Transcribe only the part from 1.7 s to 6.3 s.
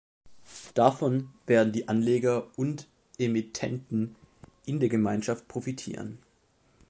die Anleger und Emittenten in der Gemeinschaft profitieren.